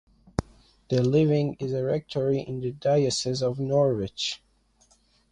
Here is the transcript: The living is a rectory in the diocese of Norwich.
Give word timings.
The 0.89 1.03
living 1.03 1.57
is 1.59 1.73
a 1.73 1.83
rectory 1.83 2.39
in 2.41 2.59
the 2.59 2.71
diocese 2.71 3.43
of 3.43 3.59
Norwich. 3.59 4.41